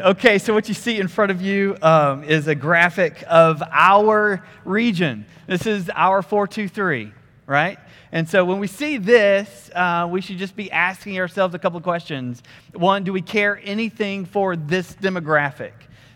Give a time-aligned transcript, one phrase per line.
[0.00, 4.42] Okay, so what you see in front of you um, is a graphic of our
[4.64, 5.26] region.
[5.46, 7.12] This is our 423,
[7.46, 7.78] right?
[8.10, 11.76] And so when we see this, uh, we should just be asking ourselves a couple
[11.76, 12.42] of questions.
[12.72, 15.72] One, do we care anything for this demographic?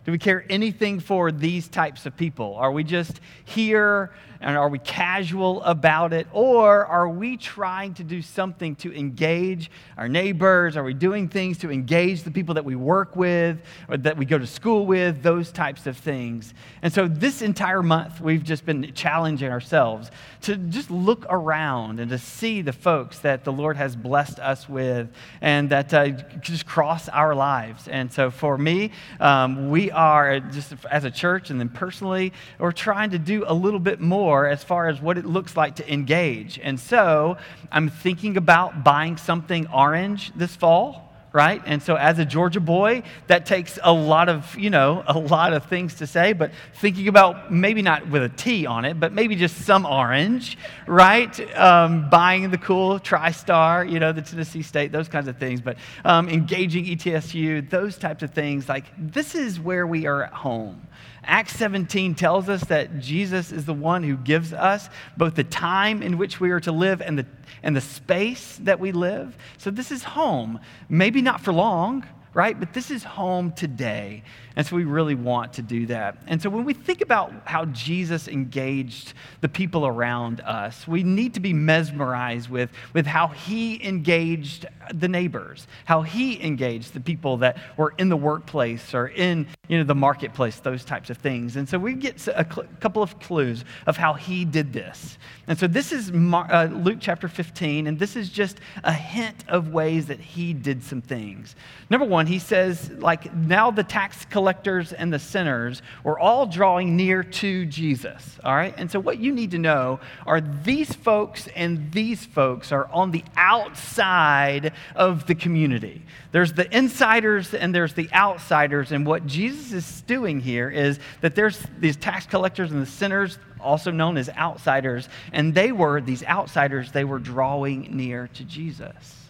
[0.07, 2.55] Do we care anything for these types of people?
[2.55, 4.13] Are we just here
[4.45, 6.27] and are we casual about it?
[6.31, 10.77] Or are we trying to do something to engage our neighbors?
[10.77, 14.27] Are we doing things to engage the people that we work with or that we
[14.27, 15.23] go to school with?
[15.23, 16.53] Those types of things.
[16.83, 20.11] And so this entire month, we've just been challenging ourselves
[20.43, 24.69] to just look around and to see the folks that the Lord has blessed us
[24.69, 25.09] with
[25.41, 27.89] and that uh, just cross our lives.
[27.89, 28.91] And so for me,
[29.21, 33.55] um, we are just as a church and then personally, we're trying to do a
[33.55, 36.59] little bit more more as far as what it looks like to engage.
[36.59, 37.37] And so
[37.71, 41.63] I'm thinking about buying something orange this fall right?
[41.67, 45.53] And so as a Georgia boy, that takes a lot of, you know, a lot
[45.53, 49.13] of things to say, but thinking about maybe not with a T on it, but
[49.13, 51.35] maybe just some orange, right?
[51.59, 55.77] Um, buying the cool TriStar, you know, the Tennessee State, those kinds of things, but
[56.05, 60.87] um, engaging ETSU, those types of things, like this is where we are at home.
[61.27, 66.03] Acts 17 tells us that Jesus is the one who gives us both the time
[66.03, 67.27] in which we are to live and the,
[67.63, 69.37] and the space that we live.
[69.59, 70.61] So this is home.
[70.89, 72.59] Maybe not for long, right?
[72.59, 74.23] But this is home today.
[74.57, 76.17] And so we really want to do that.
[76.29, 81.35] And so when we think about how Jesus engaged the people around us, we need
[81.35, 87.39] to be mesmerized with, with how he engaged the neighbors, how he engaged the people
[87.39, 91.57] that were in the workplace or in you know, the marketplace, those types of things.
[91.57, 95.19] And so we get a cl- couple of clues of how he did this.
[95.49, 99.45] And so this is Mar- uh, Luke chapter 15, and this is just a hint
[99.49, 101.57] of ways that he did some things.
[101.91, 106.45] Number one, he says, like, now the tax collector collectors and the sinners were all
[106.45, 108.39] drawing near to Jesus.
[108.45, 108.75] All right?
[108.77, 113.11] And so, what you need to know are these folks and these folks are on
[113.11, 116.03] the outside of the community.
[116.33, 118.93] There's the insiders and there's the outsiders.
[118.93, 123.39] And what Jesus is doing here is that there's these tax collectors and the sinners
[123.59, 129.24] also known as outsiders, and they were, these outsiders, they were drawing near to Jesus.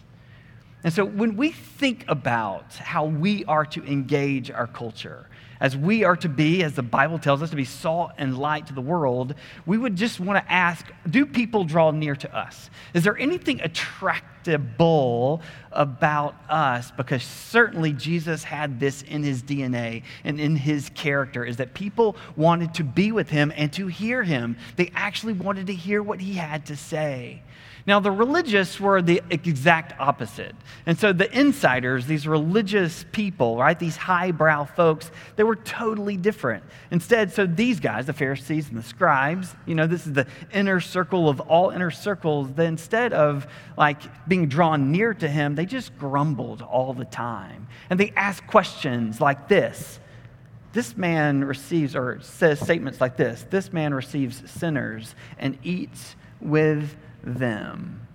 [0.85, 5.27] And so when we think about how we are to engage our culture,
[5.59, 8.67] as we are to be, as the Bible tells us, to be salt and light
[8.67, 9.33] to the world,
[9.65, 12.69] we would just want to ask do people draw near to us?
[12.93, 15.41] Is there anything attractable
[15.71, 16.91] about us?
[16.91, 22.15] Because certainly Jesus had this in his DNA and in his character, is that people
[22.35, 24.55] wanted to be with him and to hear him.
[24.75, 27.41] They actually wanted to hear what he had to say.
[27.87, 30.55] Now, the religious were the exact opposite.
[30.87, 36.63] And so the insiders, these religious people, right, these highbrow folks, they were totally different.
[36.89, 40.79] Instead, so these guys, the Pharisees and the scribes, you know, this is the inner
[40.79, 43.45] circle of all inner circles, that instead of
[43.77, 47.67] like being drawn near to him, they just grumbled all the time.
[47.91, 49.99] And they asked questions like this
[50.73, 56.97] this man receives, or says statements like this this man receives sinners and eats with
[57.25, 58.07] them.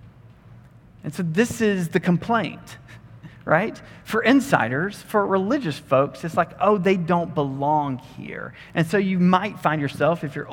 [1.03, 2.79] And so this is the complaint,
[3.45, 3.81] right?
[4.05, 8.55] For insiders, for religious folks, it's like, oh, they don't belong here.
[8.75, 10.51] And so you might find yourself, if you're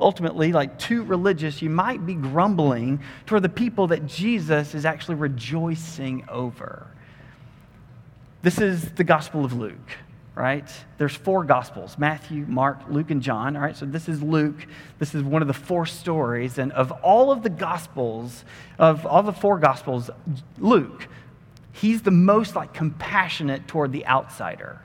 [0.00, 5.16] ultimately like too religious, you might be grumbling toward the people that Jesus is actually
[5.16, 6.86] rejoicing over.
[8.42, 9.76] This is the Gospel of Luke
[10.34, 10.68] right?
[10.98, 13.76] There's four gospels Matthew, Mark, Luke, and John, all right?
[13.76, 14.66] So this is Luke.
[14.98, 16.58] This is one of the four stories.
[16.58, 18.44] And of all of the gospels,
[18.78, 20.10] of all the four gospels,
[20.58, 21.08] Luke,
[21.72, 24.80] he's the most like compassionate toward the outsider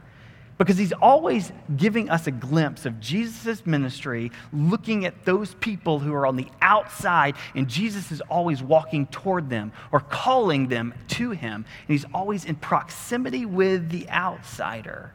[0.57, 6.13] because he's always giving us a glimpse of Jesus' ministry, looking at those people who
[6.13, 11.31] are on the outside, and Jesus is always walking toward them or calling them to
[11.31, 11.66] him.
[11.88, 15.12] And he's always in proximity with the outsider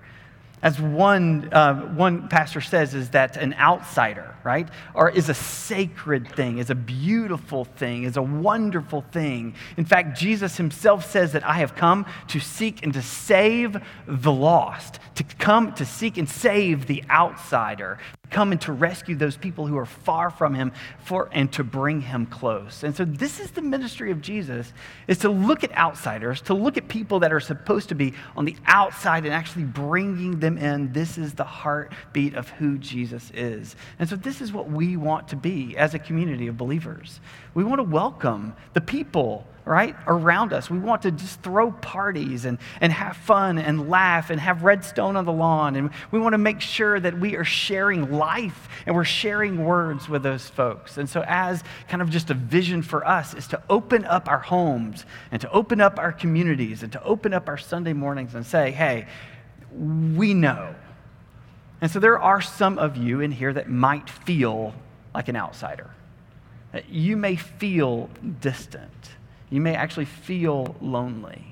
[0.62, 6.30] as one, uh, one pastor says, is that an outsider, right, or is a sacred
[6.34, 9.54] thing, is a beautiful thing, is a wonderful thing.
[9.76, 13.76] In fact, Jesus himself says that I have come to seek and to save
[14.06, 17.98] the lost, to come to seek and save the outsider
[18.30, 20.72] come and to rescue those people who are far from him
[21.04, 22.84] for, and to bring him close.
[22.84, 24.72] And so this is the ministry of Jesus
[25.08, 28.44] is to look at outsiders, to look at people that are supposed to be on
[28.44, 30.92] the outside and actually bringing them in.
[30.92, 33.76] This is the heartbeat of who Jesus is.
[33.98, 37.20] And so this is what we want to be as a community of believers.
[37.54, 40.68] We want to welcome the people right, around us.
[40.68, 45.14] We want to just throw parties and, and have fun and laugh and have redstone
[45.14, 45.76] on the lawn.
[45.76, 50.08] And we want to make sure that we are sharing life and we're sharing words
[50.08, 50.98] with those folks.
[50.98, 54.40] And so, as kind of just a vision for us, is to open up our
[54.40, 58.44] homes and to open up our communities and to open up our Sunday mornings and
[58.44, 59.06] say, hey,
[59.72, 60.74] we know.
[61.80, 64.74] And so, there are some of you in here that might feel
[65.14, 65.90] like an outsider.
[66.88, 68.90] You may feel distant
[69.50, 71.44] you may actually feel lonely.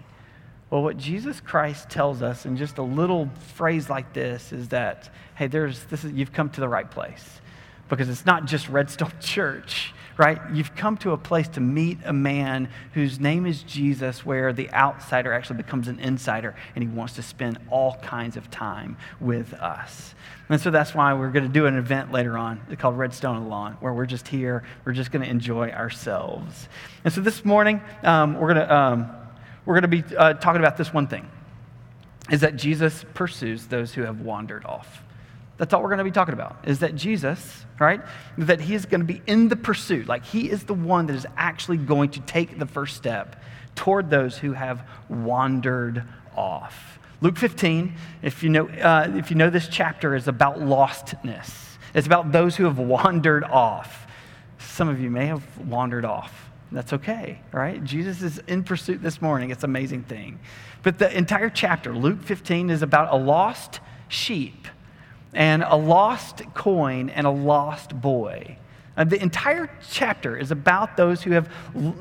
[0.71, 5.09] Well, what Jesus Christ tells us in just a little phrase like this is that,
[5.35, 7.41] hey, there's, this is, you've come to the right place.
[7.89, 10.41] Because it's not just Redstone Church, right?
[10.53, 14.71] You've come to a place to meet a man whose name is Jesus, where the
[14.73, 19.55] outsider actually becomes an insider, and he wants to spend all kinds of time with
[19.55, 20.15] us.
[20.49, 23.45] And so that's why we're going to do an event later on called Redstone on
[23.45, 24.65] the Lawn, where we're just here.
[24.85, 26.69] We're just going to enjoy ourselves.
[27.05, 29.11] And so this morning, um, we're going to um,
[29.67, 31.29] we're going to be uh, talking about this one thing:
[32.31, 35.05] is that Jesus pursues those who have wandered off.
[35.59, 36.57] That's all we're going to be talking about.
[36.65, 38.01] Is that Jesus, right?
[38.39, 40.07] That he is going to be in the pursuit.
[40.07, 43.43] Like he is the one that is actually going to take the first step
[43.75, 46.05] toward those who have wandered
[46.37, 47.01] off.
[47.21, 51.53] Luke 15, if you know, uh, if you know this chapter, is about lostness.
[51.93, 54.07] It's about those who have wandered off.
[54.59, 56.51] Some of you may have wandered off.
[56.71, 57.83] That's okay, right?
[57.83, 59.51] Jesus is in pursuit this morning.
[59.51, 60.39] It's an amazing thing.
[60.83, 64.69] But the entire chapter, Luke 15, is about a lost sheep
[65.33, 68.57] and a lost coin and a lost boy.
[68.99, 71.49] Uh, the entire chapter is about those who have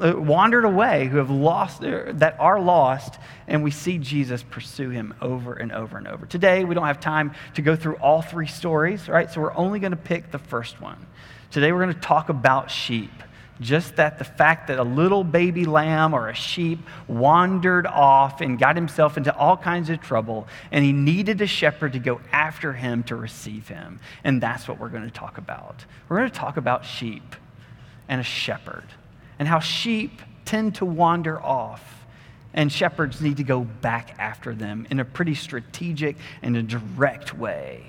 [0.02, 4.90] uh, wandered away, who have lost, uh, that are lost, and we see Jesus pursue
[4.90, 6.26] him over and over and over.
[6.26, 9.30] Today, we don't have time to go through all three stories, right?
[9.32, 11.06] So we're only going to pick the first one.
[11.52, 13.12] Today, we're going to talk about sheep.
[13.60, 18.60] Just that the fact that a little baby lamb or a sheep wandered off and
[18.60, 22.74] got himself into all kinds of trouble, and he needed a shepherd to go after
[22.74, 24.00] him to receive him.
[24.24, 25.86] And that's what we're going to talk about.
[26.08, 27.36] We're going to talk about sheep
[28.08, 28.86] and a shepherd,
[29.40, 32.06] and how sheep tend to wander off,
[32.54, 37.34] and shepherds need to go back after them in a pretty strategic and a direct
[37.38, 37.84] way.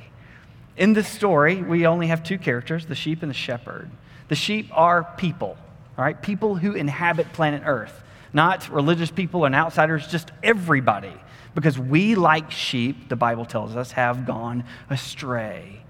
[0.76, 3.91] In this story, we only have two characters the sheep and the shepherd.
[4.29, 5.57] The sheep are people,
[5.97, 6.21] all right?
[6.21, 8.03] People who inhabit planet Earth,
[8.33, 11.15] not religious people and outsiders, just everybody.
[11.55, 15.81] Because we, like sheep, the Bible tells us, have gone astray.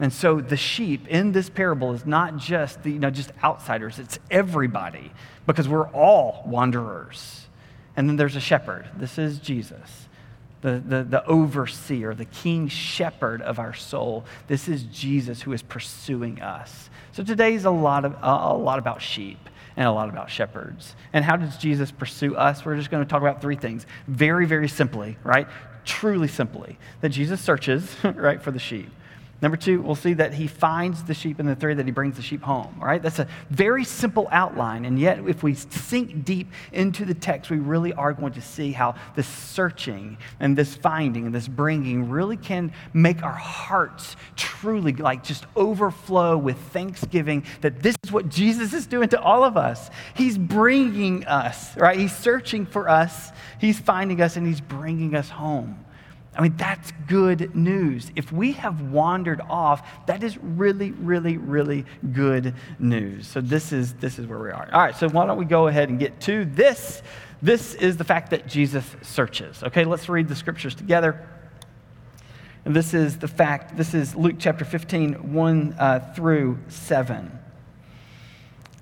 [0.00, 3.98] And so the sheep in this parable is not just the, you know, just outsiders,
[3.98, 5.12] it's everybody,
[5.46, 7.46] because we're all wanderers.
[7.96, 8.88] And then there's a shepherd.
[8.96, 10.08] This is Jesus
[10.64, 14.24] the, the, the overseer, the king shepherd of our soul.
[14.46, 16.88] This is Jesus who is pursuing us.
[17.12, 19.38] So today's a lot, of, a lot about sheep
[19.76, 20.96] and a lot about shepherds.
[21.12, 22.64] And how does Jesus pursue us?
[22.64, 25.46] We're just going to talk about three things very, very simply, right?
[25.84, 26.78] Truly simply.
[27.02, 28.88] That Jesus searches, right, for the sheep.
[29.44, 32.16] Number two, we'll see that he finds the sheep, and the third, that he brings
[32.16, 32.78] the sheep home.
[32.80, 37.12] All right, that's a very simple outline, and yet if we sink deep into the
[37.12, 41.46] text, we really are going to see how this searching and this finding and this
[41.46, 48.10] bringing really can make our hearts truly like just overflow with thanksgiving that this is
[48.10, 49.90] what Jesus is doing to all of us.
[50.14, 51.98] He's bringing us, right?
[51.98, 53.30] He's searching for us,
[53.60, 55.83] he's finding us, and he's bringing us home.
[56.36, 58.10] I mean, that's good news.
[58.16, 63.26] If we have wandered off, that is really, really, really good news.
[63.26, 64.68] So this is this is where we are.
[64.72, 67.02] All right, so why don't we go ahead and get to this?
[67.40, 69.62] This is the fact that Jesus searches.
[69.62, 71.28] Okay, let's read the scriptures together.
[72.64, 77.16] And this is the fact, this is Luke chapter 15, 1 uh, through 7.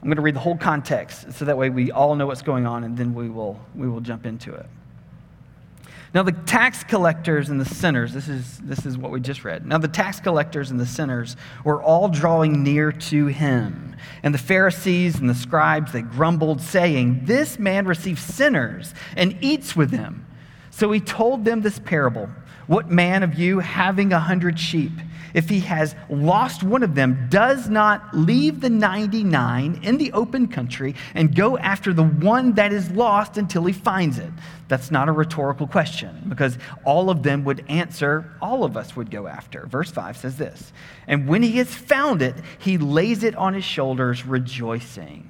[0.03, 2.67] I'm going to read the whole context so that way we all know what's going
[2.67, 4.67] on and then we will, we will jump into it.
[6.15, 9.65] Now, the tax collectors and the sinners, this is, this is what we just read.
[9.65, 13.97] Now, the tax collectors and the sinners were all drawing near to him.
[14.23, 19.75] And the Pharisees and the scribes, they grumbled, saying, This man receives sinners and eats
[19.75, 20.27] with them.
[20.71, 22.29] So he told them this parable
[22.67, 24.93] What man of you, having a hundred sheep,
[25.35, 30.49] if he has lost one of them, does not leave the 99 in the open
[30.49, 34.31] country and go after the one that is lost until he finds it?
[34.69, 39.11] That's not a rhetorical question because all of them would answer, all of us would
[39.11, 39.67] go after.
[39.67, 40.73] Verse 5 says this
[41.07, 45.29] And when he has found it, he lays it on his shoulders, rejoicing.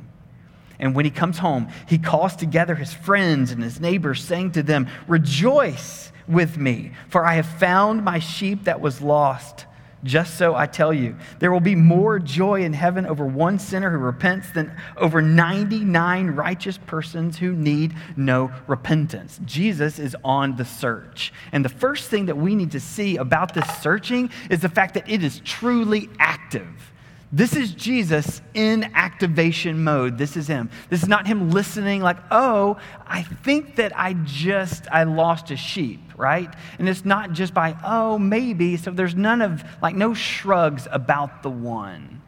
[0.78, 4.64] And when he comes home, he calls together his friends and his neighbors, saying to
[4.64, 9.66] them, Rejoice with me, for I have found my sheep that was lost
[10.04, 13.90] Just so I tell you, there will be more joy in heaven over one sinner
[13.90, 19.40] who repents than over 99 righteous persons who need no repentance.
[19.44, 21.32] Jesus is on the search.
[21.52, 24.94] And the first thing that we need to see about this searching is the fact
[24.94, 26.91] that it is truly active.
[27.34, 30.18] This is Jesus in activation mode.
[30.18, 30.68] This is him.
[30.90, 35.56] This is not him listening like, "Oh, I think that I just I lost a
[35.56, 36.52] sheep," right?
[36.78, 41.42] And it's not just by, "Oh, maybe." So there's none of like no shrugs about
[41.42, 42.21] the one.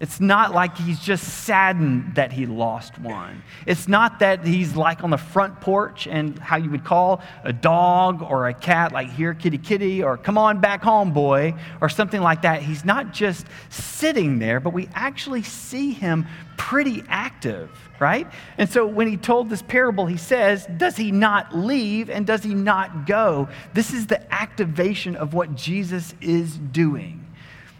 [0.00, 3.42] It's not like he's just saddened that he lost one.
[3.64, 7.52] It's not that he's like on the front porch and how you would call a
[7.52, 11.88] dog or a cat, like, here, kitty, kitty, or come on back home, boy, or
[11.88, 12.60] something like that.
[12.60, 17.70] He's not just sitting there, but we actually see him pretty active,
[18.00, 18.26] right?
[18.58, 22.42] And so when he told this parable, he says, Does he not leave and does
[22.42, 23.48] he not go?
[23.74, 27.24] This is the activation of what Jesus is doing.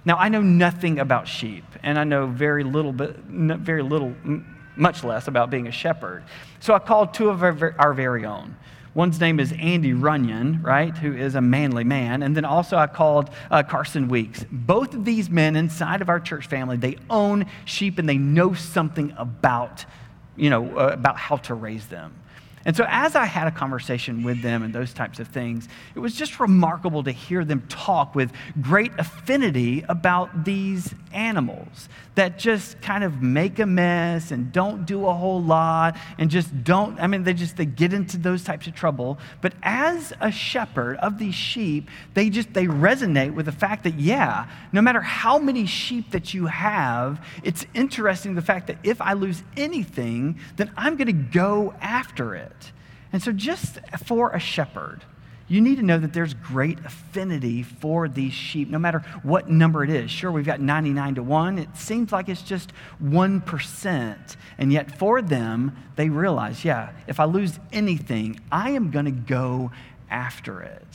[0.05, 4.15] Now, I know nothing about sheep, and I know very little, but very little,
[4.75, 6.25] much less about being a shepherd.
[6.61, 8.57] So I called two of our, our very own.
[8.95, 12.23] One's name is Andy Runyon, right, who is a manly man.
[12.23, 14.45] And then also I called uh, Carson Weeks.
[14.51, 18.55] Both of these men inside of our church family, they own sheep and they know
[18.55, 19.85] something about,
[20.37, 22.15] you know, uh, about how to raise them.
[22.67, 25.99] And so, as I had a conversation with them and those types of things, it
[25.99, 32.81] was just remarkable to hear them talk with great affinity about these animals that just
[32.83, 37.07] kind of make a mess and don't do a whole lot and just don't, I
[37.07, 39.19] mean, they just they get into those types of trouble.
[39.41, 43.95] But as a shepherd of these sheep, they just they resonate with the fact that,
[43.95, 49.01] yeah, no matter how many sheep that you have, it's interesting the fact that if
[49.01, 52.73] I lose anything, then I'm going to go after it.
[53.13, 55.05] And so, just for a shepherd,
[55.47, 59.85] you need to know that there's great affinity for these sheep, no matter what number
[59.85, 60.11] it is.
[60.11, 61.59] Sure, we've got 99 to 1.
[61.59, 62.73] It seems like it's just
[63.03, 64.37] 1%.
[64.57, 69.11] And yet, for them, they realize, yeah, if I lose anything, I am going to
[69.11, 69.71] go
[70.11, 70.87] after it.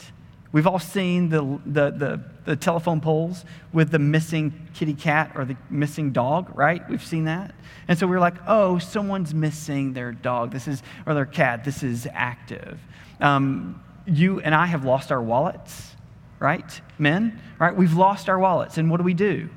[0.52, 5.46] We've all seen the, the, the, the, telephone poles with the missing kitty cat or
[5.46, 6.88] the missing dog, right?
[6.90, 7.54] We've seen that.
[7.88, 10.52] And so we're like, oh, someone's missing their dog.
[10.52, 11.64] This is, or their cat.
[11.64, 12.80] This is active.
[13.20, 13.80] Um,
[14.10, 15.96] you and I have lost our wallets,
[16.40, 16.82] right?
[16.98, 17.76] Men, right?
[17.76, 18.78] We've lost our wallets.
[18.78, 19.50] And what do we do?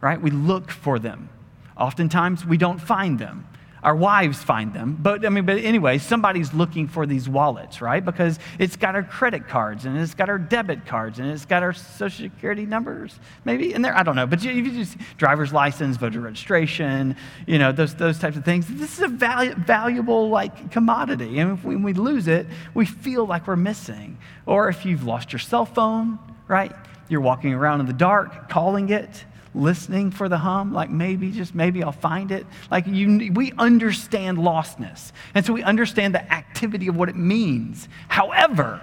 [0.00, 0.20] Right?
[0.20, 1.28] We look for them.
[1.76, 3.46] Oftentimes we don't find them
[3.82, 4.96] our wives find them.
[5.00, 8.04] But I mean, but anyway, somebody's looking for these wallets, right?
[8.04, 11.62] Because it's got our credit cards and it's got our debit cards and it's got
[11.62, 13.96] our social security numbers, maybe in there.
[13.96, 14.26] I don't know.
[14.26, 18.66] But you, you just driver's license, voter registration, you know, those those types of things.
[18.68, 23.26] This is a valu- valuable like commodity, and if, when we lose it, we feel
[23.26, 24.18] like we're missing.
[24.46, 26.72] Or if you've lost your cell phone, right?
[27.08, 29.24] You're walking around in the dark, calling it
[29.54, 32.46] listening for the hum, like maybe, just maybe I'll find it.
[32.70, 35.12] Like you, we understand lostness.
[35.34, 37.88] And so we understand the activity of what it means.
[38.08, 38.80] However,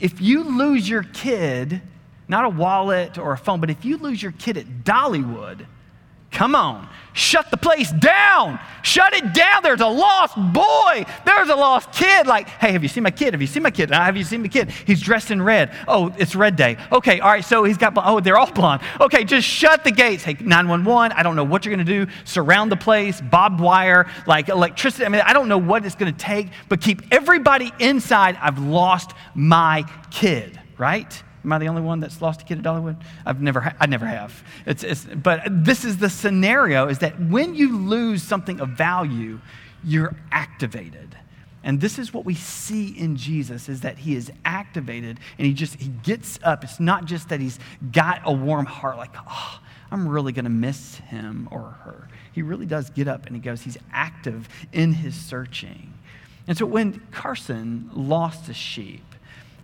[0.00, 1.80] if you lose your kid,
[2.28, 5.66] not a wallet or a phone, but if you lose your kid at Dollywood,
[6.30, 8.58] come on, shut the place down.
[8.82, 9.62] Shut it down.
[9.62, 11.04] There's a lost boy.
[11.24, 12.26] There's a lost kid.
[12.26, 13.34] Like, hey, have you seen my kid?
[13.34, 13.92] Have you seen my kid?
[13.92, 14.70] Uh, have you seen my kid?
[14.70, 15.72] He's dressed in red.
[15.86, 16.76] Oh, it's red day.
[16.90, 18.82] Okay, all right, so he's got, oh, they're all blonde.
[19.00, 20.24] Okay, just shut the gates.
[20.24, 22.12] Hey, 911, I don't know what you're going to do.
[22.24, 25.04] Surround the place, barbed wire, like electricity.
[25.04, 28.36] I mean, I don't know what it's going to take, but keep everybody inside.
[28.40, 31.22] I've lost my kid, right?
[31.44, 32.96] Am I the only one that's lost a kid at Dollywood?
[33.26, 34.42] I've never, ha- I never have.
[34.66, 39.40] It's, it's, but this is the scenario: is that when you lose something of value,
[39.84, 41.16] you're activated.
[41.64, 45.52] And this is what we see in Jesus is that he is activated and he
[45.52, 46.64] just he gets up.
[46.64, 47.58] It's not just that he's
[47.92, 52.42] got a warm heart like, "Oh, I'm really going to miss him or her." He
[52.42, 55.92] really does get up and he goes, he's active in his searching.
[56.48, 59.04] And so when Carson lost a sheep,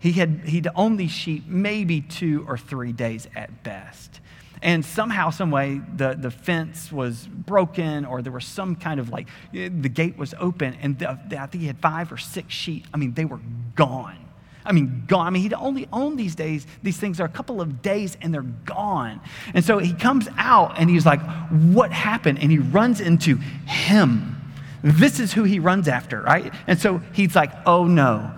[0.01, 4.21] he had, he'd owned these sheep maybe two or three days at best.
[4.63, 9.11] And somehow, some way, the, the fence was broken, or there was some kind of
[9.11, 12.53] like the gate was open, and the, the, I think he had five or six
[12.53, 12.87] sheep.
[12.93, 13.41] I mean, they were
[13.77, 14.17] gone.
[14.65, 15.27] I mean, gone.
[15.27, 18.35] I mean, he'd only owned these days, these things are a couple of days and
[18.35, 19.21] they're gone.
[19.55, 22.41] And so he comes out and he's like, What happened?
[22.41, 24.37] And he runs into him.
[24.83, 26.53] This is who he runs after, right?
[26.67, 28.31] And so he's like, Oh no,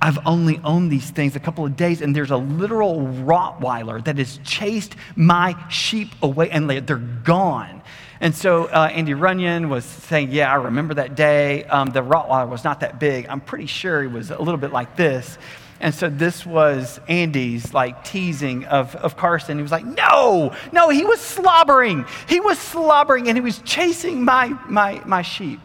[0.00, 4.18] I've only owned these things a couple of days, and there's a literal Rottweiler that
[4.18, 7.82] has chased my sheep away, and they're gone.
[8.20, 11.64] And so uh, Andy Runyon was saying, Yeah, I remember that day.
[11.64, 13.26] Um, the Rottweiler was not that big.
[13.28, 15.38] I'm pretty sure he was a little bit like this.
[15.80, 19.58] And so this was Andy's like teasing of, of Carson.
[19.58, 22.04] He was like, no, no, he was slobbering.
[22.28, 25.60] He was slobbering and he was chasing my, my, my sheep.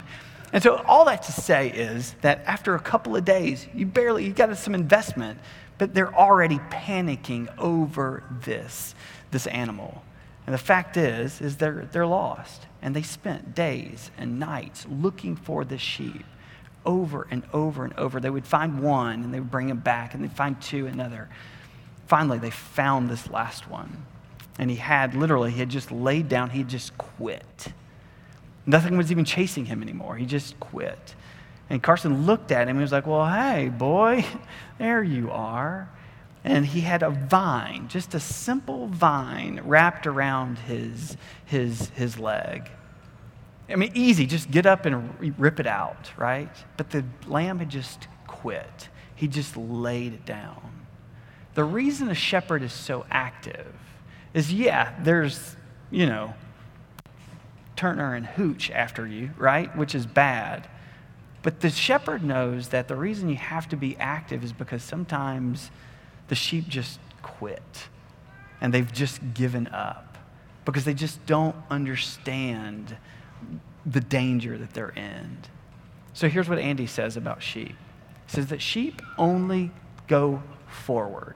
[0.54, 4.24] And so all that to say is that after a couple of days, you barely,
[4.24, 5.40] you got some investment,
[5.80, 8.94] but they're already panicking over this,
[9.32, 10.04] this animal.
[10.46, 12.68] And the fact is, is they're, they're lost.
[12.84, 16.24] And they spent days and nights looking for this sheep
[16.86, 18.20] over and over and over.
[18.20, 21.30] They would find one and they would bring him back, and they'd find two, another.
[22.06, 24.06] Finally, they found this last one.
[24.60, 27.74] And he had literally, he had just laid down, he had just quit.
[28.66, 30.16] Nothing was even chasing him anymore.
[30.16, 31.16] He just quit.
[31.70, 34.26] And Carson looked at him and was like, Well, hey, boy,
[34.78, 35.90] there you are.
[36.44, 41.16] And he had a vine, just a simple vine wrapped around his,
[41.46, 42.70] his, his leg.
[43.70, 46.54] I mean, easy, just get up and rip it out, right?
[46.76, 48.90] But the lamb had just quit.
[49.16, 50.86] He just laid it down.
[51.54, 53.74] The reason a shepherd is so active
[54.34, 55.56] is yeah, there's,
[55.92, 56.34] you know,
[57.84, 59.76] Turner and Hooch after you, right?
[59.76, 60.70] Which is bad.
[61.42, 65.70] But the shepherd knows that the reason you have to be active is because sometimes
[66.30, 67.90] the sheep just quit
[68.62, 70.18] and they've just given up
[70.64, 72.96] because they just don't understand
[73.86, 75.40] the danger that they're in.
[76.14, 77.76] So here's what Andy says about sheep.
[78.28, 79.72] He says that sheep only
[80.08, 81.36] go forward.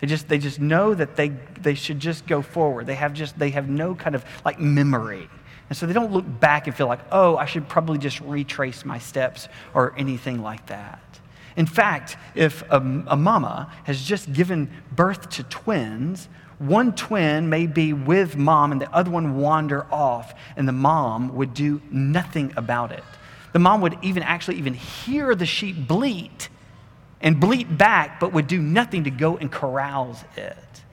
[0.00, 2.86] They just, they just know that they, they should just go forward.
[2.86, 5.30] They have just they have no kind of like memory.
[5.68, 8.84] And so they don't look back and feel like, oh, I should probably just retrace
[8.84, 11.00] my steps or anything like that.
[11.56, 16.28] In fact, if a, a mama has just given birth to twins,
[16.58, 21.34] one twin may be with mom and the other one wander off, and the mom
[21.36, 23.04] would do nothing about it.
[23.52, 26.48] The mom would even actually even hear the sheep bleat
[27.20, 30.83] and bleat back, but would do nothing to go and corral it.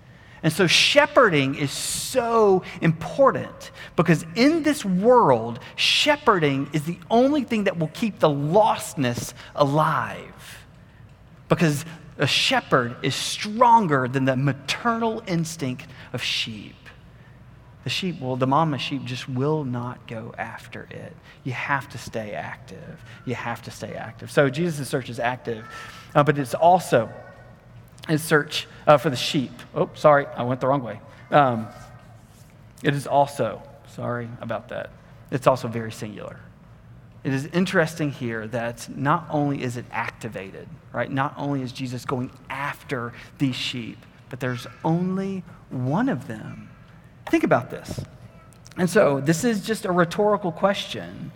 [0.43, 7.65] And so, shepherding is so important because in this world, shepherding is the only thing
[7.65, 10.65] that will keep the lostness alive.
[11.47, 11.85] Because
[12.17, 16.75] a shepherd is stronger than the maternal instinct of sheep.
[17.83, 21.15] The sheep will, the mama sheep just will not go after it.
[21.43, 23.03] You have to stay active.
[23.25, 24.29] You have to stay active.
[24.29, 25.65] So Jesus' search is active,
[26.13, 27.11] uh, but it's also
[28.11, 29.51] his search uh, for the sheep.
[29.73, 30.99] Oh, sorry, I went the wrong way.
[31.31, 31.67] Um,
[32.83, 34.89] it is also, sorry about that,
[35.31, 36.39] it's also very singular
[37.23, 41.11] it is interesting here that not only is it activated, right?
[41.11, 43.97] Not only is Jesus going after these sheep,
[44.29, 46.69] but there's only one of them.
[47.29, 47.99] Think about this.
[48.77, 51.31] And so, this is just a rhetorical question.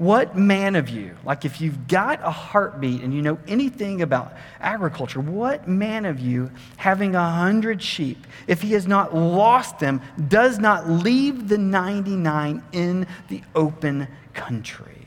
[0.00, 4.32] What man of you, like if you've got a heartbeat and you know anything about
[4.58, 10.00] agriculture, what man of you, having a hundred sheep, if he has not lost them,
[10.26, 15.06] does not leave the 99 in the open country?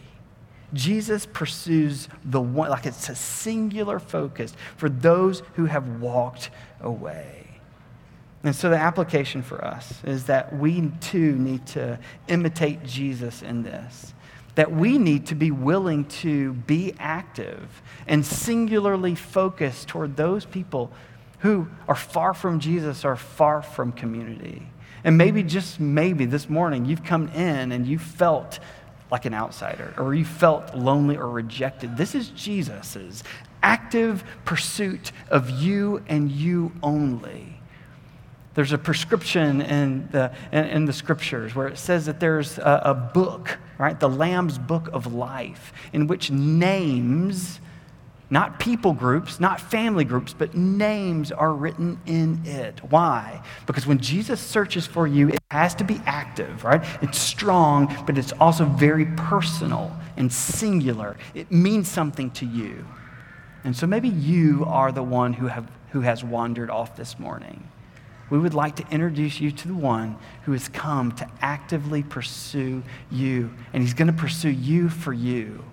[0.73, 6.51] Jesus pursues the one, like it's a singular focus for those who have walked
[6.82, 7.47] away.
[8.43, 13.63] And so the application for us is that we too need to imitate Jesus in
[13.63, 14.13] this.
[14.55, 20.91] That we need to be willing to be active and singularly focused toward those people
[21.39, 24.61] who are far from Jesus or far from community.
[25.03, 28.59] And maybe, just maybe this morning, you've come in and you felt
[29.11, 31.97] like an outsider or you felt lonely or rejected.
[31.97, 33.23] This is Jesus's
[33.61, 37.59] active pursuit of you and you only.
[38.55, 42.81] There's a prescription in the, in, in the scriptures where it says that there's a,
[42.85, 43.99] a book, right?
[43.99, 47.59] The Lamb's book of life, in which names
[48.29, 52.79] not people groups, not family groups, but names are written in it.
[52.89, 53.43] Why?
[53.67, 56.83] Because when Jesus searches for you, it has to be active, right?
[57.03, 61.15] It's strong, but it's also very personal and singular.
[61.35, 62.87] It means something to you.
[63.63, 67.69] And so maybe you are the one who, have, who has wandered off this morning.
[68.33, 72.81] We would like to introduce you to the one who has come to actively pursue
[73.11, 75.63] you, and he's going to pursue you for you.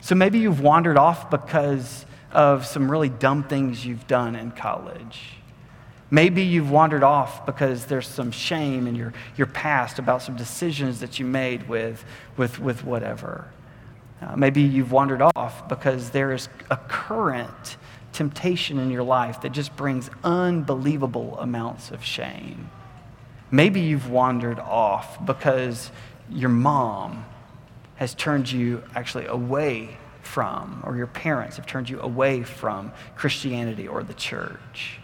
[0.00, 5.30] So maybe you've wandered off because of some really dumb things you've done in college.
[6.12, 11.00] Maybe you've wandered off because there's some shame in your, your past about some decisions
[11.00, 12.04] that you made with,
[12.36, 13.48] with, with whatever.
[14.22, 17.78] Uh, maybe you've wandered off because there is a current
[18.14, 22.70] temptation in your life that just brings unbelievable amounts of shame.
[23.50, 25.90] Maybe you've wandered off because
[26.30, 27.26] your mom
[27.96, 33.86] has turned you actually away from, or your parents have turned you away from Christianity
[33.86, 34.98] or the church.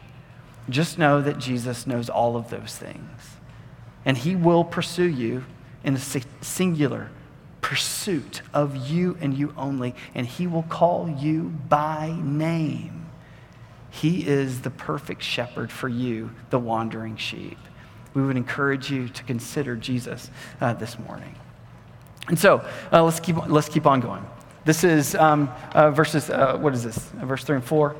[0.68, 3.37] Just know that Jesus knows all of those things.
[4.05, 5.44] And he will pursue you
[5.85, 6.01] in a
[6.40, 7.11] singular
[7.61, 9.94] pursuit of you and you only.
[10.14, 13.00] And he will call you by name.
[13.90, 17.59] He is the perfect shepherd for you, the wandering sheep.
[18.14, 21.35] We would encourage you to consider Jesus uh, this morning.
[22.29, 24.24] And so uh, let's, keep, let's keep on going.
[24.64, 26.98] This is um, uh, verses, uh, what is this?
[26.98, 27.96] verse 3 and 4.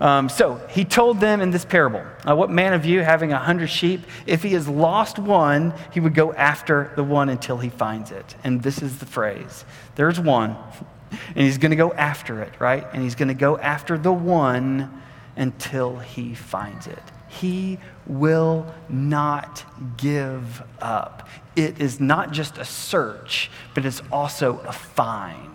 [0.00, 3.38] Um, so he told them in this parable uh, What man of you, having a
[3.38, 7.68] hundred sheep, if he has lost one, he would go after the one until he
[7.68, 8.34] finds it.
[8.42, 9.64] And this is the phrase
[9.94, 10.56] there's one,
[11.10, 12.84] and he's going to go after it, right?
[12.92, 15.02] And he's going to go after the one
[15.36, 17.02] until he finds it.
[17.28, 19.64] He will not
[19.96, 21.28] give up.
[21.56, 25.48] It is not just a search, but it's also a find.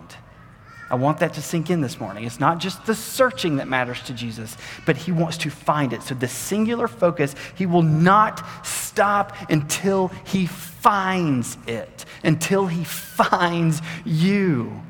[0.90, 2.24] I want that to sink in this morning.
[2.24, 6.02] It's not just the searching that matters to Jesus, but he wants to find it.
[6.02, 13.82] So, the singular focus, he will not stop until he finds it, until he finds
[14.04, 14.82] you.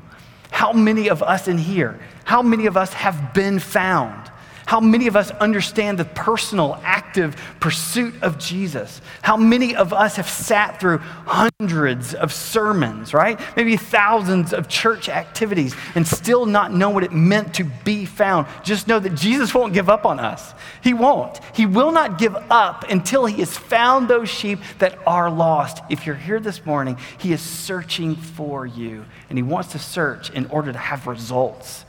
[0.51, 4.31] How many of us in here, how many of us have been found?
[4.69, 9.01] How many of us understand the personal, active pursuit of Jesus?
[9.23, 13.39] How many of us have sat through hundreds of sermons, right?
[13.57, 18.45] Maybe thousands of church activities and still not know what it meant to be found?
[18.63, 20.53] Just know that Jesus won't give up on us.
[20.83, 21.39] He won't.
[21.55, 25.81] He will not give up until he has found those sheep that are lost.
[25.89, 30.29] If you're here this morning, he is searching for you, and he wants to search
[30.29, 31.85] in order to have results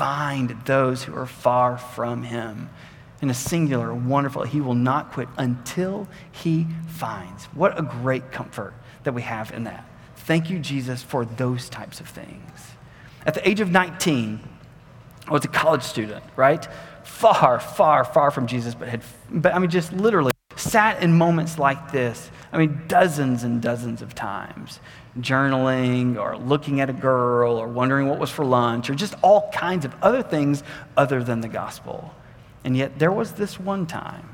[0.00, 2.70] find those who are far from him.
[3.20, 7.44] In a singular, wonderful, he will not quit until he finds.
[7.48, 9.86] What a great comfort that we have in that.
[10.16, 12.72] Thank you, Jesus, for those types of things.
[13.26, 14.40] At the age of 19,
[15.28, 16.66] I was a college student, right?
[17.04, 21.58] Far, far, far from Jesus, but had, but I mean, just literally sat in moments
[21.58, 24.80] like this, I mean, dozens and dozens of times,
[25.18, 29.50] journaling or looking at a girl or wondering what was for lunch or just all
[29.52, 30.62] kinds of other things
[30.96, 32.14] other than the gospel.
[32.64, 34.28] And yet, there was this one time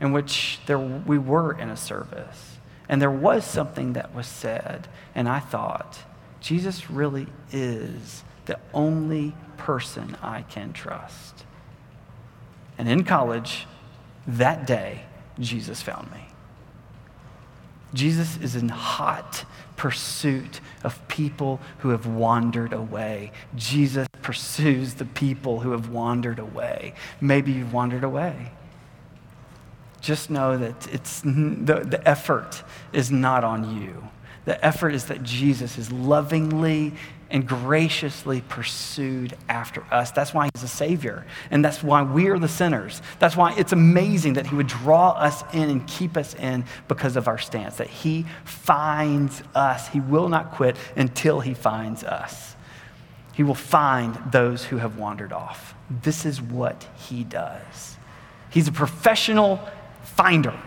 [0.00, 2.58] in which there, we were in a service
[2.90, 6.00] and there was something that was said, and I thought,
[6.40, 11.44] Jesus really is the only person I can trust.
[12.78, 13.68] And in college,
[14.26, 15.04] that day,
[15.38, 16.29] Jesus found me.
[17.94, 19.44] Jesus is in hot
[19.76, 23.32] pursuit of people who have wandered away.
[23.56, 26.94] Jesus pursues the people who have wandered away.
[27.20, 28.52] Maybe you've wandered away.
[30.00, 34.08] Just know that it's, the, the effort is not on you.
[34.44, 36.94] The effort is that Jesus is lovingly
[37.30, 40.10] and graciously pursued after us.
[40.10, 41.24] That's why he's a savior.
[41.50, 43.00] And that's why we are the sinners.
[43.18, 47.16] That's why it's amazing that he would draw us in and keep us in because
[47.16, 49.88] of our stance, that he finds us.
[49.88, 52.56] He will not quit until he finds us.
[53.32, 55.74] He will find those who have wandered off.
[56.02, 57.96] This is what he does.
[58.50, 59.60] He's a professional
[60.02, 60.58] finder,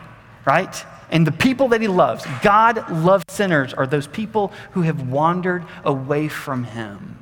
[0.45, 0.85] right?
[1.11, 5.63] And the people that he loves, God loves sinners, are those people who have wandered
[5.83, 7.19] away from him.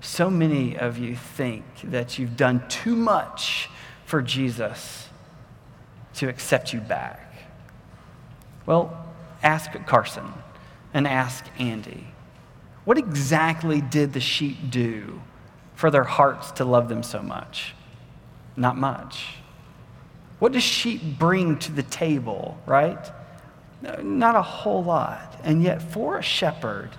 [0.00, 3.68] So many of you think that you've done too much
[4.04, 5.08] for Jesus
[6.14, 7.32] to accept you back.
[8.66, 9.06] Well,
[9.42, 10.32] ask Carson
[10.92, 12.08] and ask Andy.
[12.84, 15.20] What exactly did the sheep do
[15.74, 17.74] for their hearts to love them so much?
[18.56, 19.37] Not much.
[20.38, 23.10] What does sheep bring to the table, right?
[24.02, 25.40] Not a whole lot.
[25.42, 26.90] And yet, for a shepherd,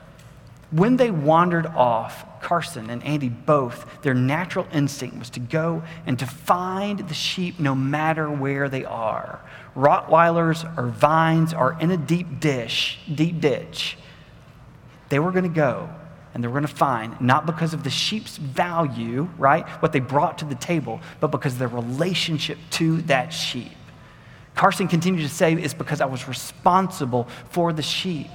[0.72, 6.18] when they wandered off, Carson and Andy both, their natural instinct was to go and
[6.20, 9.40] to find the sheep no matter where they are.
[9.76, 13.98] Rottweilers or vines are in a deep dish, deep ditch.
[15.10, 15.90] They were going to go
[16.34, 20.38] and they're going to find, not because of the sheep's value, right, what they brought
[20.40, 23.72] to the table, but because of their relationship to that sheep.
[24.56, 28.28] Carson continued to say, it's because I was responsible for the sheep.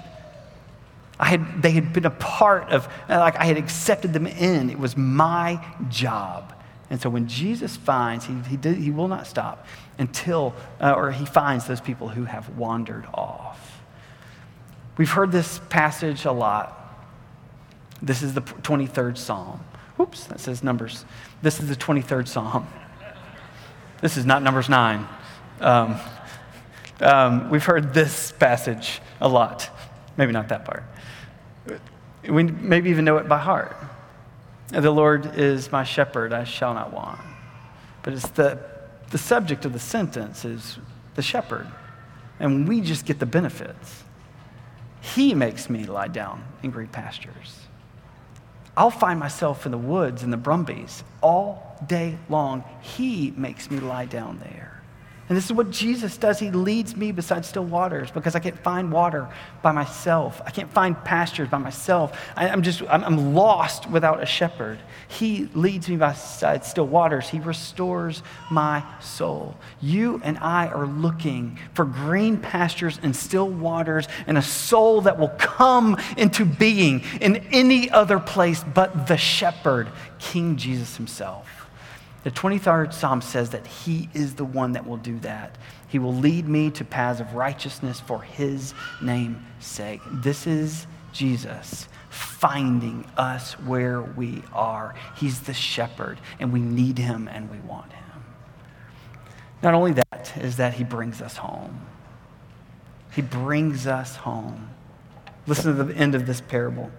[1.21, 4.71] I had, they had been a part of, like I had accepted them in.
[4.71, 6.53] It was my job.
[6.91, 9.67] And so when Jesus finds, he, he, did, he will not stop
[9.99, 13.83] until, uh, or he finds those people who have wandered off.
[14.97, 16.81] We've heard this passage a lot.
[18.05, 19.64] This is the 23rd Psalm.
[19.99, 21.07] Oops, that says Numbers.
[21.40, 22.67] This is the 23rd Psalm.
[24.03, 25.09] This is not Numbers 9.
[25.61, 25.97] Um,
[27.01, 29.71] um, we've heard this passage a lot.
[30.19, 30.85] Maybe not that part.
[32.29, 33.75] We maybe even know it by heart.
[34.69, 37.21] The Lord is my shepherd, I shall not want.
[38.03, 38.59] But it's the,
[39.11, 40.79] the subject of the sentence is
[41.14, 41.67] the shepherd.
[42.38, 44.05] And we just get the benefits.
[45.01, 47.63] He makes me lie down in green pastures.
[48.77, 52.65] I'll find myself in the woods in the brumbies all day long.
[52.81, 54.63] He makes me lie down there.
[55.27, 56.39] And this is what Jesus does.
[56.39, 59.27] He leads me beside still waters because I can't find water
[59.63, 60.43] by myself.
[60.45, 62.21] I can't find pastures by myself.
[62.37, 64.79] I, am just, I'm, I'm lost without a shepherd.
[65.09, 67.31] He leads me beside still waters.
[67.31, 69.57] He restores my soul.
[69.81, 75.19] You and I are looking for green pastures and still waters and a soul that
[75.19, 81.63] will come into being in any other place but the shepherd, King Jesus himself.
[82.25, 85.57] The 23rd Psalm says that He is the one that will do that.
[85.89, 90.01] He will lead me to paths of righteousness for His name's sake.
[90.11, 94.95] This is Jesus finding us where we are.
[95.17, 98.05] He's the shepherd, and we need Him and we want Him.
[99.63, 101.87] Not only that, is that He brings us home.
[103.13, 104.71] He brings us home.
[105.47, 106.91] Listen to the end of this parable.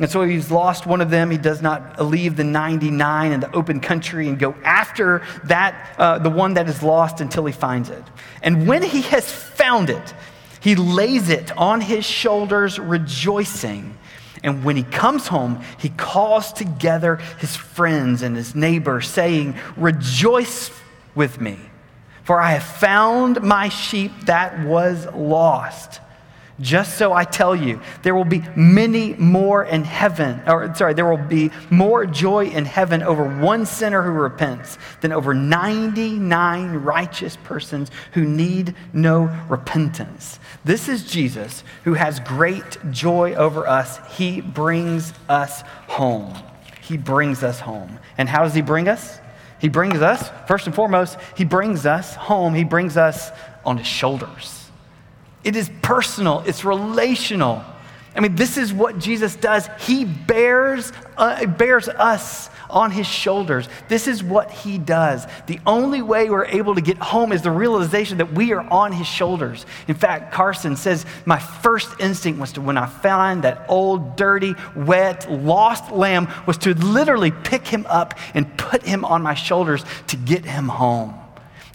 [0.00, 1.30] And so he's lost one of them.
[1.30, 6.18] He does not leave the 99 in the open country and go after that, uh,
[6.18, 8.04] the one that is lost until he finds it.
[8.42, 10.14] And when he has found it,
[10.60, 13.96] he lays it on his shoulders, rejoicing.
[14.44, 20.70] And when he comes home, he calls together his friends and his neighbors, saying, Rejoice
[21.16, 21.58] with me,
[22.22, 26.00] for I have found my sheep that was lost.
[26.60, 31.08] Just so I tell you, there will be many more in heaven, or sorry, there
[31.08, 37.36] will be more joy in heaven over one sinner who repents than over 99 righteous
[37.44, 40.40] persons who need no repentance.
[40.64, 44.00] This is Jesus who has great joy over us.
[44.16, 46.34] He brings us home.
[46.82, 48.00] He brings us home.
[48.16, 49.20] And how does he bring us?
[49.60, 52.54] He brings us, first and foremost, he brings us home.
[52.54, 53.30] He brings us
[53.64, 54.57] on his shoulders.
[55.44, 57.64] It is personal, it's relational.
[58.14, 59.68] I mean, this is what Jesus does.
[59.78, 63.68] He bears, uh, bears us on his shoulders.
[63.88, 65.26] This is what he does.
[65.46, 68.92] The only way we're able to get home is the realization that we are on
[68.92, 69.66] his shoulders.
[69.86, 74.54] In fact, Carson says, My first instinct was to, when I found that old, dirty,
[74.74, 79.84] wet, lost lamb, was to literally pick him up and put him on my shoulders
[80.08, 81.14] to get him home.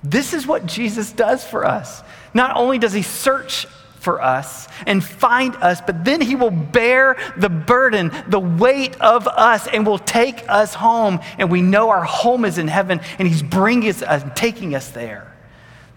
[0.04, 2.04] This is what Jesus does for us.
[2.34, 3.68] Not only does he search
[4.04, 9.28] for us and find us, but then he will bear the burden, the weight of
[9.28, 11.20] us, and will take us home.
[11.38, 14.90] And we know our home is in heaven, and he's bringing us, uh, taking us
[14.90, 15.30] there.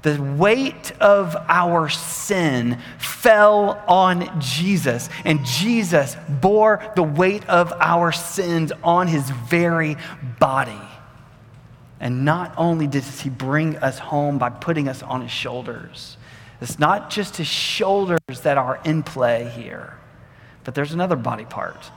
[0.03, 8.13] The weight of our sin fell on Jesus, and Jesus bore the weight of our
[8.13, 9.97] sins on his very
[10.39, 10.81] body.
[11.99, 16.19] And not only does he bring us home by putting us on his shoulders,
[16.61, 19.99] it's not just his shoulders that are in play here,
[20.65, 21.91] but there's another body part.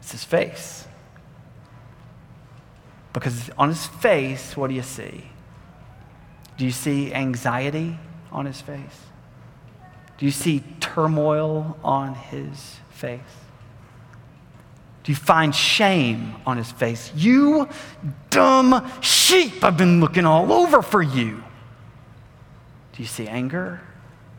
[0.00, 0.86] It's his face.
[3.12, 5.24] Because on his face, what do you see?
[6.56, 7.98] Do you see anxiety
[8.32, 9.00] on his face?
[10.18, 13.20] Do you see turmoil on his face?
[15.04, 17.12] Do you find shame on his face?
[17.14, 17.68] You
[18.30, 21.42] dumb sheep, I've been looking all over for you.
[22.98, 23.80] Do you see anger?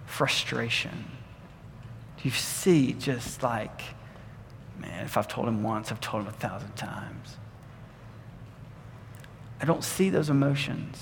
[0.05, 1.05] Frustration?
[2.17, 3.81] Do you see just like,
[4.77, 7.37] man, if I've told him once, I've told him a thousand times?
[9.61, 11.01] I don't see those emotions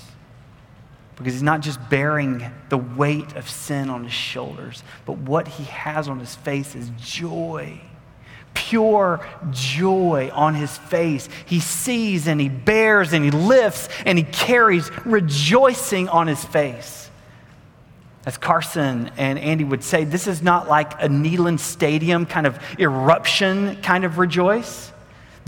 [1.16, 5.64] because he's not just bearing the weight of sin on his shoulders, but what he
[5.64, 7.80] has on his face is joy.
[8.54, 11.28] Pure joy on his face.
[11.44, 17.07] He sees and he bears and he lifts and he carries rejoicing on his face
[18.26, 22.58] as Carson and Andy would say, this is not like a Neyland Stadium kind of
[22.78, 24.92] eruption kind of rejoice.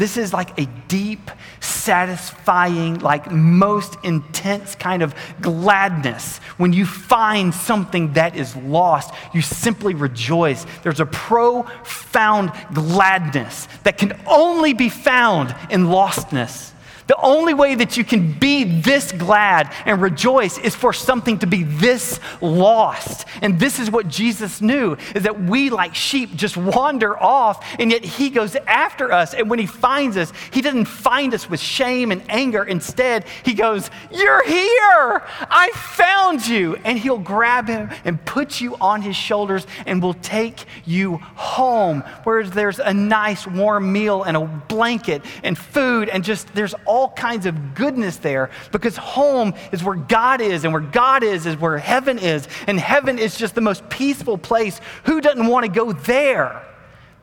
[0.00, 1.30] This is like a deep,
[1.60, 6.38] satisfying, like most intense kind of gladness.
[6.56, 10.64] When you find something that is lost, you simply rejoice.
[10.82, 16.72] There's a profound gladness that can only be found in lostness.
[17.10, 21.46] The only way that you can be this glad and rejoice is for something to
[21.48, 23.26] be this lost.
[23.42, 27.90] And this is what Jesus knew is that we like sheep just wander off and
[27.90, 31.58] yet he goes after us and when he finds us, he doesn't find us with
[31.58, 32.62] shame and anger.
[32.62, 35.24] Instead, he goes, "You're here.
[35.50, 40.14] I found you." And he'll grab him and put you on his shoulders and will
[40.14, 46.22] take you home where there's a nice warm meal and a blanket and food and
[46.22, 50.82] just there's all kinds of goodness there because home is where God is and where
[50.82, 54.80] God is is where heaven is and heaven is just the most peaceful place.
[55.04, 56.62] Who doesn't want to go there?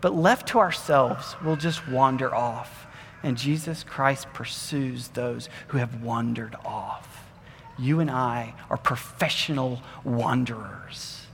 [0.01, 2.87] But left to ourselves, we'll just wander off.
[3.23, 7.29] And Jesus Christ pursues those who have wandered off.
[7.77, 11.26] You and I are professional wanderers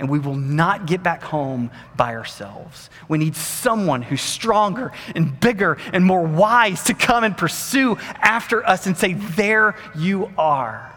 [0.00, 2.88] and we will not get back home by ourselves.
[3.06, 8.66] We need someone who's stronger and bigger and more wise to come and pursue after
[8.66, 10.90] us and say, There you are.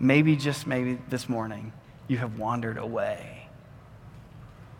[0.00, 1.72] Maybe, just maybe this morning,
[2.08, 3.48] you have wandered away.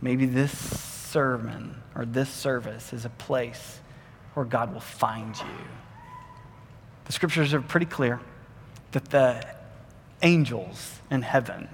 [0.00, 3.78] Maybe this sermon or this service is a place
[4.34, 5.64] where God will find you.
[7.04, 8.18] The scriptures are pretty clear
[8.90, 9.46] that the
[10.22, 11.68] angels in heaven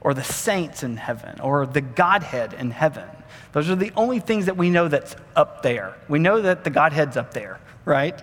[0.00, 3.08] or the saints in heaven or the Godhead in heaven.
[3.52, 5.96] Those are the only things that we know that's up there.
[6.08, 8.20] We know that the Godhead's up there, right?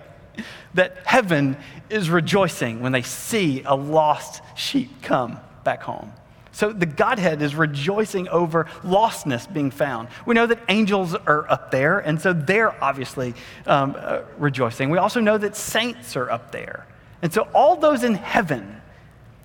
[0.74, 1.56] That heaven
[1.90, 6.12] is rejoicing when they see a lost sheep come back home.
[6.52, 10.08] So the Godhead is rejoicing over lostness being found.
[10.24, 13.34] We know that angels are up there, and so they're obviously
[13.66, 14.88] um, uh, rejoicing.
[14.88, 16.86] We also know that saints are up there.
[17.20, 18.75] And so all those in heaven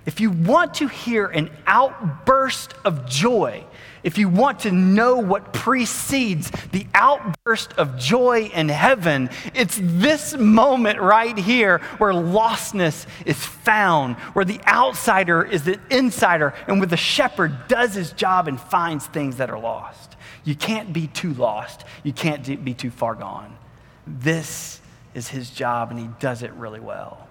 [0.04, 3.64] if you want to hear an outburst of joy,
[4.02, 10.36] if you want to know what precedes the outburst of joy in heaven, it's this
[10.36, 16.88] moment right here where lostness is found, where the outsider is the insider, and where
[16.88, 20.16] the shepherd does his job and finds things that are lost.
[20.44, 23.56] You can't be too lost, you can't be too far gone.
[24.04, 24.80] This
[25.14, 27.28] is his job, and he does it really well.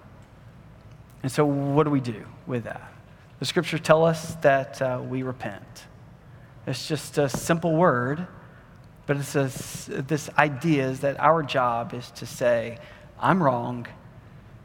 [1.22, 2.92] And so, what do we do with that?
[3.38, 5.86] The scriptures tell us that uh, we repent.
[6.66, 8.26] It's just a simple word,
[9.06, 9.50] but it's a,
[10.02, 12.78] this idea is that our job is to say,
[13.18, 13.86] I'm wrong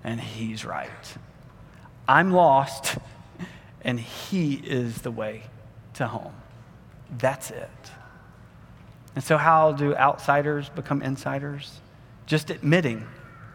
[0.03, 1.17] and he's right.
[2.07, 2.97] I'm lost
[3.81, 5.43] and he is the way
[5.95, 6.33] to home.
[7.17, 7.69] That's it.
[9.15, 11.81] And so, how do outsiders become insiders?
[12.27, 13.07] Just admitting,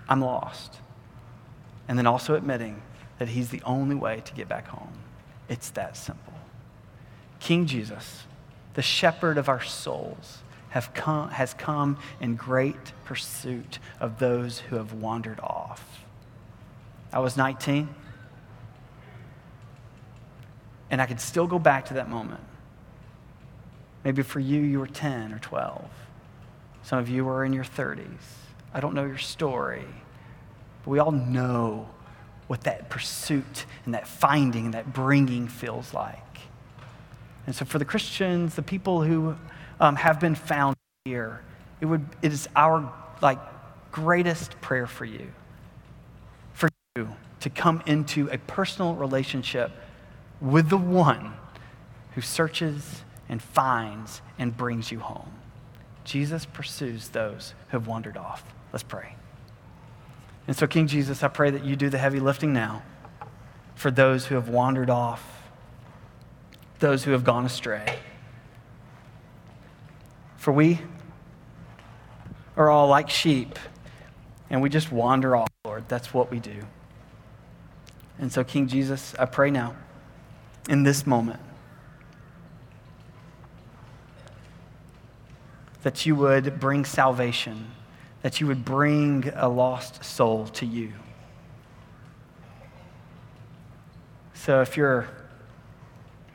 [0.08, 0.74] I'm lost.
[1.86, 2.82] And then also admitting,
[3.22, 4.98] that he's the only way to get back home.
[5.48, 6.32] It's that simple.
[7.38, 8.24] King Jesus,
[8.74, 10.38] the shepherd of our souls,
[10.70, 16.04] have come, has come in great pursuit of those who have wandered off.
[17.12, 17.88] I was 19,
[20.90, 22.40] and I could still go back to that moment.
[24.02, 25.88] Maybe for you, you were 10 or 12.
[26.82, 28.08] Some of you were in your 30s.
[28.74, 29.84] I don't know your story,
[30.82, 31.88] but we all know
[32.52, 36.18] what that pursuit and that finding and that bringing feels like.
[37.46, 39.36] And so, for the Christians, the people who
[39.80, 41.40] um, have been found here,
[41.80, 43.38] it, would, it is our like
[43.90, 45.32] greatest prayer for you,
[46.52, 47.08] for you
[47.40, 49.70] to come into a personal relationship
[50.38, 51.32] with the one
[52.16, 55.32] who searches and finds and brings you home.
[56.04, 58.44] Jesus pursues those who have wandered off.
[58.74, 59.16] Let's pray.
[60.46, 62.82] And so, King Jesus, I pray that you do the heavy lifting now
[63.74, 65.42] for those who have wandered off,
[66.80, 67.98] those who have gone astray.
[70.36, 70.80] For we
[72.56, 73.58] are all like sheep,
[74.50, 75.84] and we just wander off, Lord.
[75.88, 76.66] That's what we do.
[78.18, 79.76] And so, King Jesus, I pray now,
[80.68, 81.40] in this moment,
[85.82, 87.70] that you would bring salvation
[88.22, 90.92] that you would bring a lost soul to you.
[94.34, 95.08] So if you're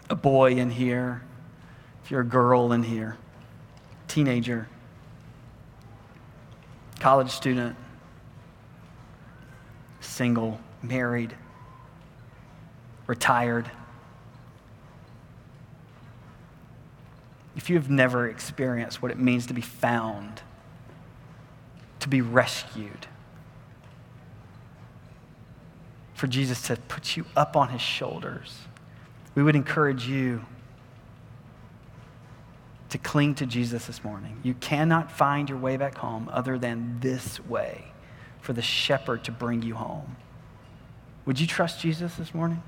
[0.09, 1.23] a boy in here,
[2.03, 3.17] if you're a girl in here,
[4.07, 4.67] teenager,
[6.99, 7.75] college student,
[9.99, 11.35] single, married,
[13.07, 13.69] retired,
[17.55, 20.41] if you have never experienced what it means to be found
[21.99, 23.07] to be rescued.
[26.13, 28.59] For Jesus to put you up on his shoulders.
[29.35, 30.45] We would encourage you
[32.89, 34.39] to cling to Jesus this morning.
[34.43, 37.91] You cannot find your way back home other than this way.
[38.47, 40.15] for the shepherd to bring you home.
[41.25, 42.63] Would you trust Jesus this morning?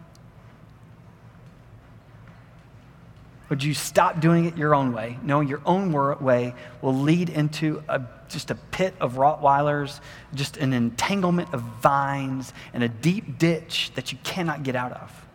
[3.49, 7.83] Would you stop doing it your own way, knowing your own way will lead into
[7.89, 9.99] a, just a pit of Rottweilers,
[10.35, 15.25] just an entanglement of vines, and a deep ditch that you cannot get out of?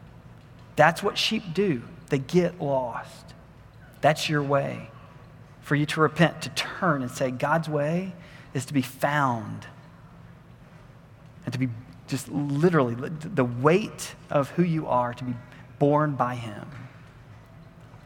[0.76, 1.82] That's what sheep do.
[2.08, 3.34] They get lost.
[4.00, 4.90] That's your way.
[5.62, 8.12] For you to repent, to turn and say, God's way
[8.52, 9.66] is to be found
[11.44, 11.68] and to be
[12.06, 15.34] just literally the weight of who you are to be
[15.78, 16.68] borne by Him.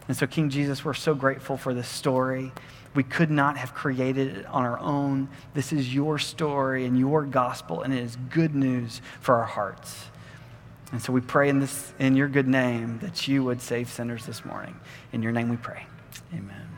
[0.09, 2.51] And so, King Jesus, we're so grateful for this story.
[2.95, 5.29] We could not have created it on our own.
[5.53, 10.05] This is your story and your gospel, and it is good news for our hearts.
[10.91, 14.25] And so we pray in, this, in your good name that you would save sinners
[14.25, 14.79] this morning.
[15.13, 15.85] In your name we pray.
[16.33, 16.68] Amen.